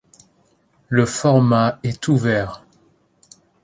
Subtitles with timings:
[0.89, 2.65] Le format est ouvert.